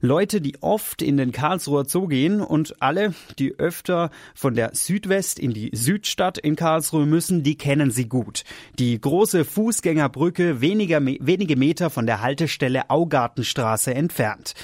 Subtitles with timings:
[0.00, 5.38] Leute, die oft in den Karlsruher Zoo gehen und alle, die öfter von der Südwest
[5.38, 8.44] in die Südstadt in Karlsruhe müssen, die kennen sie gut.
[8.78, 14.54] Die große Fußgängerbrücke weniger, wenige Meter von der Haltestelle Augartenstraße entfernt.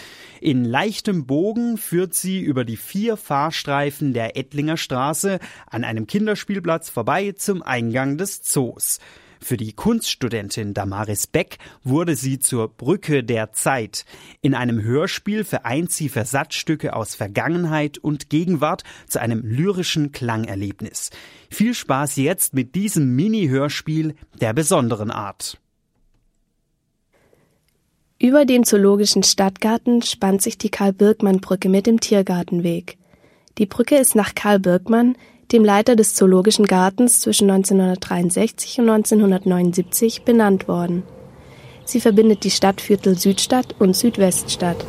[0.40, 5.38] In leichtem Bogen führt sie über die vier Fahrstreifen der Ettlinger Straße
[5.70, 8.98] an einem Kinderspielplatz vorbei zum Eingang des Zoos.
[9.42, 14.04] Für die Kunststudentin Damaris Beck wurde sie zur Brücke der Zeit.
[14.40, 21.10] In einem Hörspiel vereint sie Versatzstücke aus Vergangenheit und Gegenwart zu einem lyrischen Klangerlebnis.
[21.50, 25.58] Viel Spaß jetzt mit diesem Mini-Hörspiel der besonderen Art.
[28.20, 32.96] Über den zoologischen Stadtgarten spannt sich die Karl-Birkmann-Brücke mit dem Tiergartenweg.
[33.58, 35.16] Die Brücke ist nach Karl Birkmann,
[35.50, 41.02] dem Leiter des Zoologischen Gartens zwischen 1963 und 1979 benannt worden.
[41.84, 44.86] Sie verbindet die Stadtviertel Südstadt und Südweststadt.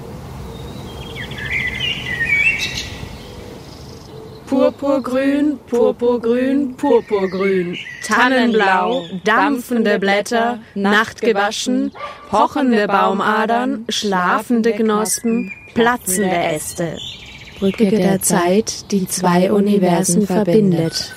[4.47, 7.77] Purpurgrün, purpurgrün, purpurgrün.
[8.05, 11.92] Tannenblau, dampfende Blätter, nachtgewaschen,
[12.30, 16.97] pochende Baumadern, schlafende Knospen, platzende Äste.
[17.64, 21.14] Brücke der Zeit, die zwei Universen verbindet.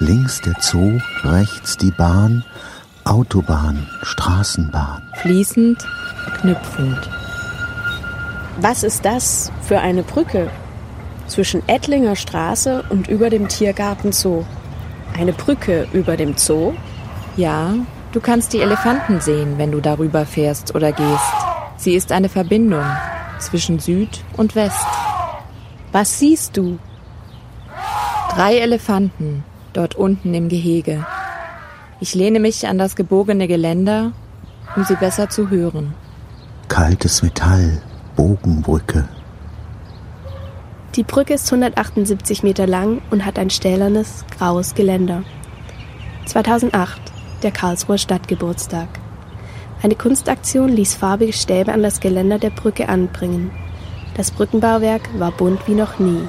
[0.00, 2.44] Links der Zoo, rechts die Bahn,
[3.04, 5.00] Autobahn, Straßenbahn.
[5.14, 5.86] Fließend,
[6.40, 7.08] knüpfend.
[8.60, 10.50] Was ist das für eine Brücke
[11.28, 14.44] zwischen Ettlinger Straße und über dem Tiergarten Zoo?
[15.16, 16.74] Eine Brücke über dem Zoo?
[17.36, 17.74] Ja,
[18.10, 21.47] du kannst die Elefanten sehen, wenn du darüber fährst oder gehst.
[21.78, 22.84] Sie ist eine Verbindung
[23.38, 24.84] zwischen Süd und West.
[25.92, 26.78] Was siehst du?
[28.34, 31.06] Drei Elefanten dort unten im Gehege.
[32.00, 34.12] Ich lehne mich an das gebogene Geländer,
[34.74, 35.94] um sie besser zu hören.
[36.66, 37.80] Kaltes Metall,
[38.16, 39.08] Bogenbrücke.
[40.96, 45.22] Die Brücke ist 178 Meter lang und hat ein stählernes, graues Geländer.
[46.26, 47.00] 2008,
[47.44, 48.88] der Karlsruher Stadtgeburtstag.
[49.82, 53.52] Eine Kunstaktion ließ farbige Stäbe an das Geländer der Brücke anbringen.
[54.16, 56.26] Das Brückenbauwerk war bunt wie noch nie.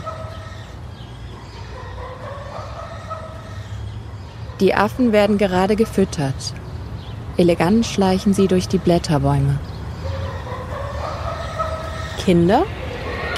[4.60, 6.54] Die Affen werden gerade gefüttert.
[7.38, 9.58] Elegant schleichen sie durch die Blätterbäume.
[12.24, 12.66] Kinder?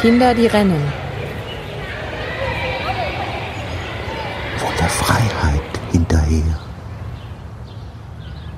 [0.01, 0.81] Kinder, die rennen.
[4.57, 5.61] Von der Freiheit
[5.91, 6.60] hinterher.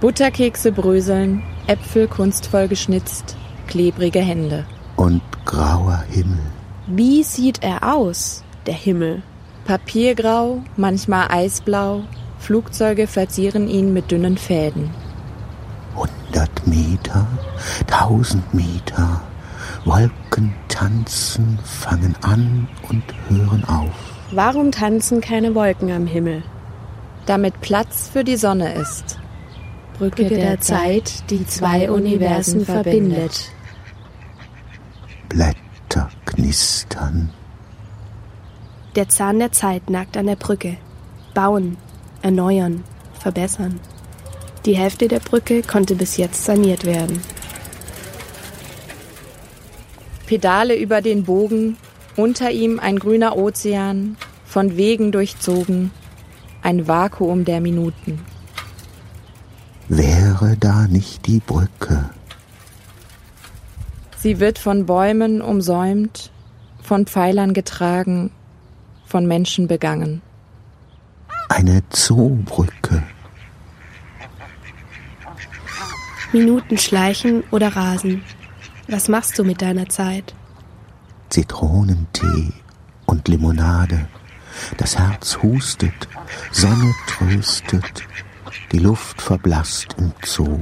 [0.04, 3.38] Butterkekse bröseln, Äpfel kunstvoll geschnitzt,
[3.68, 4.66] klebrige Hände.
[4.98, 6.42] Und grauer Himmel.
[6.88, 9.22] Wie sieht er aus, der Himmel?
[9.64, 12.02] Papiergrau, manchmal eisblau,
[12.38, 14.90] Flugzeuge verzieren ihn mit dünnen Fäden.
[15.96, 17.26] Hundert Meter,
[17.88, 19.22] tausend Meter,
[19.86, 23.96] Wolken tanzen, fangen an und hören auf.
[24.32, 26.44] Warum tanzen keine Wolken am Himmel?
[27.26, 29.18] Damit Platz für die Sonne ist.
[29.98, 33.52] Brücke der Zeit, die zwei Universen verbindet.
[35.30, 37.30] Blätter knistern.
[38.96, 40.78] Der Zahn der Zeit nagt an der Brücke.
[41.34, 41.78] Bauen,
[42.22, 42.84] erneuern,
[43.20, 43.80] verbessern.
[44.66, 47.22] Die Hälfte der Brücke konnte bis jetzt saniert werden.
[50.26, 51.78] Pedale über den Bogen,
[52.16, 54.16] unter ihm ein grüner Ozean,
[54.46, 55.92] von Wegen durchzogen,
[56.62, 58.24] ein Vakuum der Minuten.
[59.90, 62.10] Wäre da nicht die Brücke?
[64.18, 66.32] Sie wird von Bäumen umsäumt,
[66.82, 68.32] von Pfeilern getragen,
[69.06, 70.22] von Menschen begangen.
[71.50, 73.04] Eine Zoobrücke.
[76.32, 78.24] Minuten schleichen oder rasen.
[78.88, 80.34] Was machst du mit deiner Zeit?
[81.30, 82.54] Zitronentee
[83.06, 84.08] und Limonade.
[84.78, 86.08] Das Herz hustet,
[86.52, 88.04] Sonne tröstet,
[88.72, 90.60] die Luft verblasst im Zoo.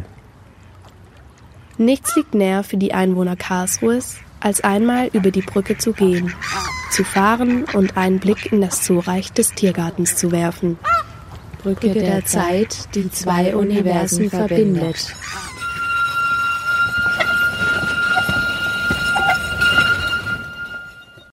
[1.78, 6.34] Nichts liegt näher für die Einwohner Karlsruhes, als einmal über die Brücke zu gehen,
[6.92, 10.78] zu fahren und einen Blick in das Zooreich des Tiergartens zu werfen.
[11.64, 15.16] Brücke der Zeit, die zwei Universen verbindet.